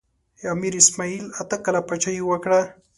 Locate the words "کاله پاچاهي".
1.63-2.21